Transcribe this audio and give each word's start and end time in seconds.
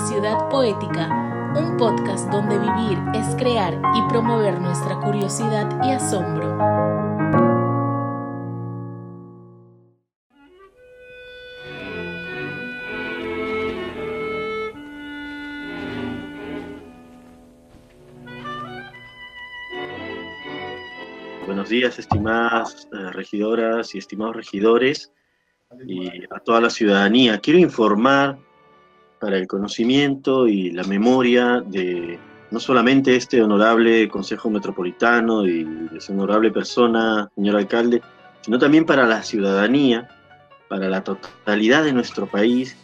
Ciudad 0.00 0.48
Poética, 0.50 1.08
un 1.56 1.76
podcast 1.78 2.30
donde 2.30 2.58
vivir 2.58 2.98
es 3.14 3.34
crear 3.36 3.74
y 3.74 4.08
promover 4.08 4.60
nuestra 4.60 5.00
curiosidad 5.00 5.68
y 5.84 5.90
asombro. 5.90 6.56
Buenos 21.46 21.68
días, 21.68 21.98
estimadas 21.98 22.88
eh, 22.92 23.10
regidoras 23.12 23.94
y 23.94 23.98
estimados 23.98 24.36
regidores 24.36 25.10
y 25.86 26.24
a 26.30 26.38
toda 26.40 26.60
la 26.60 26.70
ciudadanía. 26.70 27.38
Quiero 27.40 27.58
informar 27.58 28.38
para 29.20 29.36
el 29.36 29.46
conocimiento 29.46 30.46
y 30.48 30.70
la 30.70 30.84
memoria 30.84 31.62
de 31.66 32.18
no 32.50 32.60
solamente 32.60 33.16
este 33.16 33.42
honorable 33.42 34.08
Consejo 34.08 34.50
Metropolitano 34.50 35.46
y 35.46 35.64
de 35.64 36.00
su 36.00 36.12
honorable 36.12 36.50
persona, 36.50 37.28
señor 37.34 37.56
alcalde, 37.56 38.02
sino 38.42 38.58
también 38.58 38.84
para 38.84 39.06
la 39.06 39.22
ciudadanía, 39.22 40.08
para 40.68 40.88
la 40.88 41.02
totalidad 41.02 41.84
de 41.84 41.92
nuestro 41.92 42.26
país, 42.26 42.76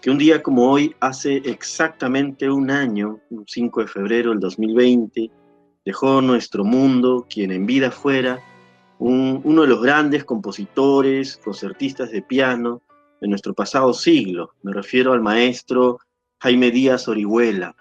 que 0.00 0.10
un 0.10 0.18
día 0.18 0.42
como 0.42 0.70
hoy, 0.70 0.94
hace 1.00 1.36
exactamente 1.44 2.50
un 2.50 2.70
año, 2.70 3.20
un 3.28 3.44
5 3.46 3.82
de 3.82 3.86
febrero 3.86 4.30
del 4.30 4.40
2020, 4.40 5.30
dejó 5.84 6.22
nuestro 6.22 6.64
mundo 6.64 7.26
quien 7.28 7.50
en 7.50 7.66
vida 7.66 7.90
fuera 7.90 8.40
uno 8.98 9.62
de 9.62 9.68
los 9.68 9.82
grandes 9.82 10.24
compositores, 10.24 11.38
concertistas 11.38 12.10
de 12.10 12.20
piano 12.20 12.82
de 13.20 13.28
nuestro 13.28 13.54
pasado 13.54 13.92
siglo. 13.92 14.54
Me 14.62 14.72
refiero 14.72 15.12
al 15.12 15.20
maestro 15.20 15.98
Jaime 16.38 16.70
Díaz 16.70 17.08
Orihuela, 17.08 17.76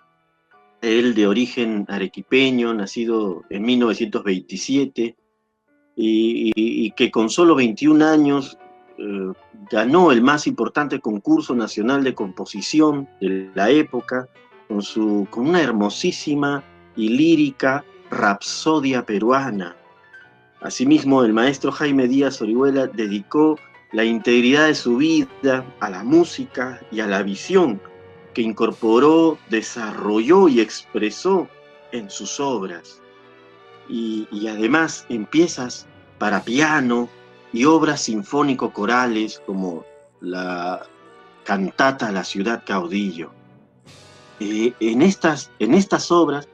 él 0.82 1.14
de 1.14 1.28
origen 1.28 1.86
arequipeño, 1.90 2.74
nacido 2.74 3.44
en 3.50 3.64
1927, 3.64 5.16
y, 5.96 6.92
que 6.92 7.12
con 7.12 7.30
solo 7.30 7.56
21 7.56 8.06
años 8.06 8.58
eh, 8.98 9.34
ganó 9.70 10.12
el 10.12 10.22
más 10.22 10.48
importante 10.48 11.00
concurso 11.00 11.54
nacional 11.56 12.04
de 12.04 12.16
composición 12.16 13.10
de 13.20 13.52
la 13.54 13.70
época, 13.70 14.30
con, 14.68 14.82
su, 14.82 15.28
con 15.30 15.48
una 15.48 15.62
hermosísima 15.62 16.64
y 16.96 17.10
lírica 17.10 17.84
rapsodia 18.10 19.06
peruana, 19.06 19.76
Asimismo, 20.62 21.24
el 21.24 21.34
maestro 21.34 21.72
Jaime 21.72 22.08
Díaz 22.08 22.42
Orihuela 22.42 22.88
dedicó 22.88 23.58
la 23.92 24.04
integridad 24.04 24.68
de 24.68 24.76
su 24.76 24.98
vida 24.98 25.66
a 25.80 25.90
la 25.90 26.04
música 26.04 26.80
y 26.92 27.00
a 27.00 27.08
la 27.08 27.24
visión 27.24 27.82
que 28.34 28.42
incorporó, 28.42 29.38
desarrolló 29.50 30.48
y 30.48 30.62
expresó 30.62 31.48
en 31.92 32.10
sus 32.10 32.40
obras. 32.40 33.02
Y, 33.88 34.48
además 34.48 35.06
en 35.10 35.26
piezas 35.26 35.88
para 36.20 36.44
piano 36.44 37.10
y 37.52 37.66
obras 37.66 38.02
sinfónico-corales 38.02 39.42
como 39.46 39.84
la 40.22 40.86
cantata 41.44 42.12
La 42.12 42.24
ciudad 42.24 42.64
caudillo. 42.64 43.32
Eh, 44.40 44.74
en, 44.80 45.02
estas, 45.02 45.50
en 45.58 45.74
estas 45.74 46.12
obras 46.12 46.48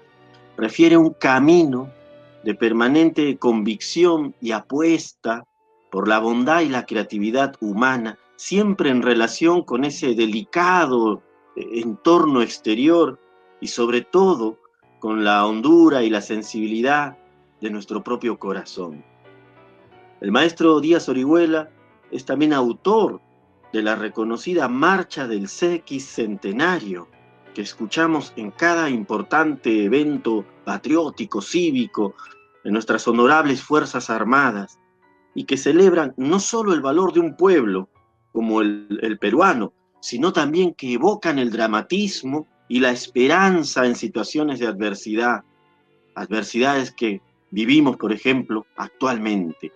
refiere 0.55 0.95
un 0.95 1.11
camino 1.11 1.91
de 2.43 2.55
permanente 2.55 3.37
convicción 3.37 4.33
y 4.39 4.51
apuesta 4.51 5.43
por 5.95 6.09
la 6.09 6.19
bondad 6.19 6.59
y 6.59 6.67
la 6.67 6.85
creatividad 6.85 7.55
humana, 7.61 8.19
siempre 8.35 8.89
en 8.89 9.01
relación 9.01 9.63
con 9.63 9.85
ese 9.85 10.13
delicado 10.13 11.23
eh, 11.55 11.79
entorno 11.79 12.41
exterior 12.41 13.17
y 13.61 13.67
sobre 13.67 14.01
todo 14.01 14.59
con 14.99 15.23
la 15.23 15.45
hondura 15.45 16.03
y 16.03 16.09
la 16.09 16.19
sensibilidad 16.19 17.17
de 17.61 17.69
nuestro 17.69 18.03
propio 18.03 18.37
corazón. 18.37 19.05
El 20.19 20.33
maestro 20.33 20.81
Díaz 20.81 21.07
Orihuela 21.07 21.69
es 22.11 22.25
también 22.25 22.51
autor 22.51 23.21
de 23.71 23.81
la 23.81 23.95
reconocida 23.95 24.67
Marcha 24.67 25.29
del 25.29 25.47
CX 25.47 26.03
Centenario, 26.03 27.07
que 27.53 27.61
escuchamos 27.61 28.33
en 28.35 28.51
cada 28.51 28.89
importante 28.89 29.85
evento 29.85 30.43
patriótico, 30.65 31.41
cívico, 31.41 32.15
de 32.65 32.71
nuestras 32.71 33.07
honorables 33.07 33.63
Fuerzas 33.63 34.09
Armadas 34.09 34.77
y 35.35 35.43
que 35.43 35.57
celebran 35.57 36.13
no 36.17 36.39
solo 36.39 36.73
el 36.73 36.81
valor 36.81 37.13
de 37.13 37.19
un 37.19 37.35
pueblo 37.35 37.89
como 38.31 38.61
el, 38.61 39.17
peruano, 39.19 39.73
sino 39.99 40.33
también 40.33 40.73
que 40.73 40.93
evocan 40.93 41.37
el 41.37 41.51
dramatismo 41.51 42.47
y 42.67 42.79
la 42.79 42.91
esperanza 42.91 43.85
en 43.85 43.95
situaciones 43.95 44.59
de 44.59 44.67
adversidad, 44.67 45.43
adversidades 46.15 46.91
que 46.91 47.21
vivimos, 47.51 47.97
por 47.97 48.11
ejemplo, 48.11 48.65
actualmente, 48.77 49.71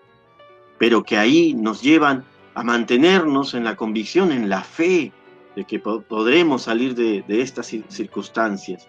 pero 0.77 1.03
que 1.03 1.17
ahí 1.17 1.53
nos 1.53 1.81
llevan 1.81 2.23
a 2.55 2.63
mantenernos 2.63 3.53
en 3.53 3.65
la 3.65 3.75
convicción, 3.75 4.31
en 4.31 4.49
la 4.49 4.63
fe 4.63 5.11
de 5.55 5.65
que 5.65 5.79
podremos 5.79 6.63
salir 6.63 6.95
de, 6.95 7.23
de 7.27 7.41
estas 7.41 7.67
circunstancias. 7.89 8.87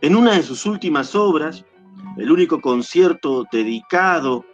En 0.00 0.16
una 0.16 0.34
de 0.34 0.42
sus 0.42 0.64
últimas 0.66 1.14
obras, 1.14 1.64
el 2.16 2.30
único 2.30 2.60
concierto 2.60 3.44
dedicado 3.50 4.44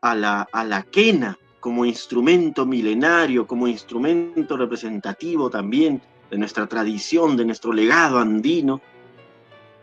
a 0.00 0.14
la, 0.14 0.48
a 0.52 0.64
la 0.64 0.82
quena 0.82 1.38
como 1.60 1.84
instrumento 1.84 2.64
milenario, 2.64 3.46
como 3.46 3.68
instrumento 3.68 4.56
representativo 4.56 5.50
también 5.50 6.00
de 6.30 6.38
nuestra 6.38 6.66
tradición, 6.66 7.36
de 7.36 7.44
nuestro 7.44 7.72
legado 7.72 8.18
andino, 8.18 8.80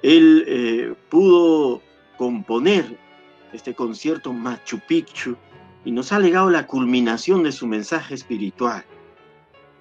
él 0.01 0.44
eh, 0.47 0.95
pudo 1.09 1.81
componer 2.17 2.97
este 3.53 3.75
concierto 3.75 4.33
Machu 4.33 4.79
Picchu 4.88 5.35
y 5.85 5.91
nos 5.91 6.11
ha 6.11 6.19
legado 6.19 6.49
la 6.49 6.66
culminación 6.66 7.44
de 7.44 7.51
su 7.51 7.67
mensaje 7.67 8.16
espiritual. 8.16 8.84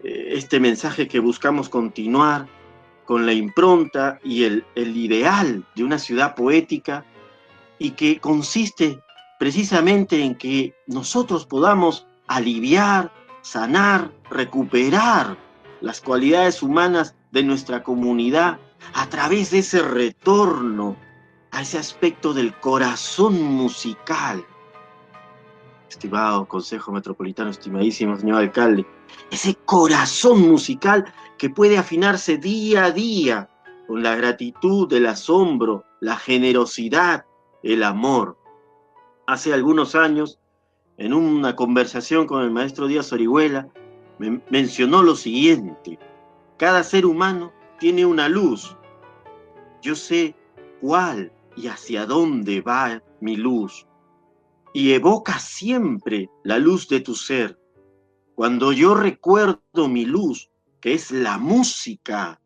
Eh, 0.03 0.29
este 0.33 0.61
mensaje 0.61 1.09
que 1.09 1.19
buscamos 1.19 1.69
continuar 1.69 2.47
con 3.05 3.25
la 3.25 3.33
impronta 3.33 4.19
y 4.23 4.45
el, 4.45 4.65
el 4.75 4.97
ideal 4.97 5.65
de 5.75 5.85
una 5.85 5.99
ciudad 5.99 6.35
poética 6.35 7.05
y 7.79 7.93
que 7.93 8.19
consiste 8.19 9.01
precisamente 9.39 10.23
en 10.23 10.35
que 10.35 10.75
nosotros 10.87 11.47
podamos 11.47 12.07
aliviar, 12.27 13.13
sanar, 13.43 14.13
recuperar 14.31 15.37
las 15.81 16.01
cualidades 16.01 16.63
humanas 16.63 17.15
de 17.33 17.43
nuestra 17.43 17.83
comunidad 17.83 18.59
a 18.95 19.09
través 19.09 19.51
de 19.51 19.59
ese 19.59 19.83
retorno 19.83 20.97
a 21.57 21.63
ese 21.63 21.79
aspecto 21.79 22.35
del 22.35 22.53
corazón 22.61 23.43
musical. 23.43 24.45
Estimado 25.89 26.47
Consejo 26.47 26.93
Metropolitano, 26.93 27.49
estimadísimo 27.49 28.17
señor 28.17 28.41
alcalde, 28.43 28.87
ese 29.31 29.55
corazón 29.65 30.43
musical 30.43 31.11
que 31.39 31.49
puede 31.49 31.79
afinarse 31.79 32.37
día 32.37 32.85
a 32.85 32.91
día 32.91 33.49
con 33.87 34.03
la 34.03 34.17
gratitud, 34.17 34.93
el 34.93 35.07
asombro, 35.07 35.85
la 36.01 36.17
generosidad, 36.17 37.25
el 37.63 37.83
amor. 37.83 38.37
Hace 39.27 39.53
algunos 39.53 39.95
años, 39.95 40.39
en 40.99 41.13
una 41.13 41.57
conversación 41.57 42.27
con 42.27 42.43
el 42.43 42.51
maestro 42.51 42.87
Díaz 42.87 43.13
Orihuela, 43.13 43.69
me 44.19 44.41
mencionó 44.51 45.03
lo 45.03 45.17
siguiente, 45.17 45.99
cada 46.57 46.83
ser 46.83 47.05
humano 47.05 47.53
tiene 47.79 48.07
una 48.07 48.29
luz. 48.29 48.77
Yo 49.83 49.95
sé 49.95 50.35
cuál 50.81 51.33
y 51.57 51.67
hacia 51.67 52.07
dónde 52.07 52.61
va 52.61 53.03
mi 53.21 53.37
luz. 53.37 53.87
Y 54.73 54.93
evoca 54.93 55.39
siempre 55.39 56.31
la 56.45 56.59
luz 56.59 56.89
de 56.89 57.01
tu 57.01 57.15
ser. 57.15 57.59
Cuando 58.35 58.73
yo 58.73 58.95
recuerdo 58.95 59.89
mi 59.89 60.05
luz, 60.05 60.51
que 60.81 60.95
es 60.95 61.11
la 61.11 61.39
música, 61.39 62.41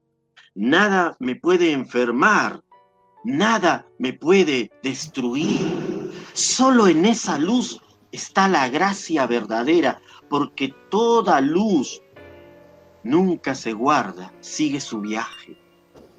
nada 0.55 1.17
me 1.19 1.37
puede 1.37 1.73
enfermar, 1.73 2.63
Nada 3.23 3.87
me 3.99 4.15
puede 4.15 4.71
destruir. 4.83 5.80
Solo 6.33 6.89
en 6.89 7.05
esa 7.05 7.39
luz 7.39 7.81
está 8.13 8.49
la 8.49 8.69
gracia 8.69 9.27
verdadera, 9.27 10.01
porque 10.29 10.75
toda 10.91 11.41
luz 11.41 12.03
nunca 13.03 13.55
se 13.55 13.73
guarda, 13.73 14.33
sigue 14.41 14.81
su 14.81 15.01
viaje 15.01 15.57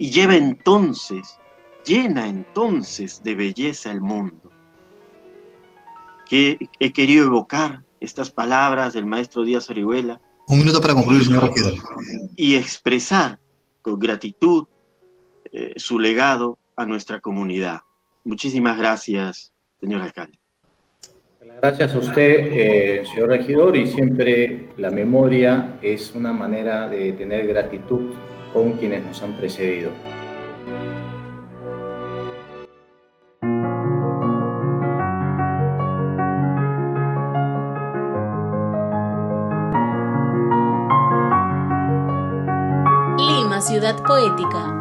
y 0.01 0.09
lleva 0.09 0.35
entonces, 0.35 1.37
llena 1.85 2.27
entonces 2.27 3.21
de 3.21 3.35
belleza 3.35 3.91
el 3.91 4.01
mundo. 4.01 4.51
Que 6.27 6.57
he 6.79 6.91
querido 6.91 7.27
evocar 7.27 7.83
estas 7.99 8.31
palabras 8.31 8.93
del 8.93 9.05
maestro 9.05 9.43
Díaz 9.43 9.69
Orihuela. 9.69 10.19
Un 10.47 10.57
minuto 10.57 10.81
para 10.81 10.95
concluir, 10.95 11.23
señor 11.23 11.53
Y 12.35 12.55
expresar 12.55 13.39
con 13.83 13.99
gratitud 13.99 14.65
eh, 15.51 15.73
su 15.75 15.99
legado 15.99 16.57
a 16.75 16.87
nuestra 16.87 17.19
comunidad. 17.19 17.81
Muchísimas 18.23 18.79
gracias, 18.79 19.53
señor 19.81 20.01
alcalde. 20.03 20.37
Gracias 21.61 21.93
a 21.93 21.97
usted, 21.97 22.47
eh, 22.51 23.03
señor 23.05 23.29
regidor, 23.29 23.75
y 23.75 23.87
siempre 23.87 24.69
la 24.77 24.89
memoria 24.89 25.77
es 25.81 26.13
una 26.15 26.31
manera 26.31 26.87
de 26.87 27.13
tener 27.13 27.47
gratitud 27.47 28.13
con 28.53 28.73
quienes 28.73 29.03
nos 29.03 29.21
han 29.21 29.33
precedido. 29.33 29.91
Lima, 43.17 43.61
ciudad 43.61 44.01
poética. 44.03 44.80